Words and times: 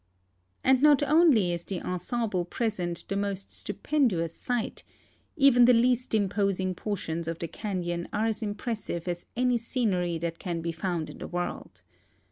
And 0.63 0.81
not 0.81 1.03
only 1.03 1.51
is 1.53 1.63
the 1.63 1.79
ensemble 1.79 2.43
present 2.43 3.05
the 3.07 3.15
most 3.15 3.53
stupendous 3.53 4.33
sight; 4.33 4.83
even 5.37 5.65
the 5.65 5.75
least 5.75 6.13
imj^osing 6.13 6.75
portions 6.75 7.27
of 7.27 7.37
the 7.37 7.47
canon 7.47 8.09
are 8.11 8.25
as 8.25 8.41
im 8.41 8.55
pressive 8.55 9.07
as 9.07 9.27
an}^ 9.37 9.59
scenery 9.59 10.17
that 10.17 10.39
can 10.39 10.61
be 10.61 10.71
found 10.71 11.11
in 11.11 11.19
the 11.19 11.27
world. 11.27 11.83